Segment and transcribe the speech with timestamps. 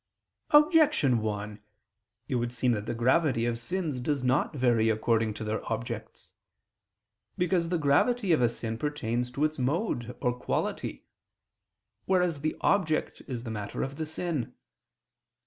[0.49, 1.59] Objection 1:
[2.27, 6.31] It would seem that the gravity of sins does not vary according to their objects.
[7.37, 11.05] Because the gravity of a sin pertains to its mode or quality:
[12.05, 14.55] whereas the object is the matter of the sin.